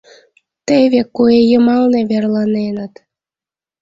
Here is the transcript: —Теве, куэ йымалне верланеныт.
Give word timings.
—Теве, 0.67 1.01
куэ 1.15 1.37
йымалне 1.49 2.01
верланеныт. 2.09 2.93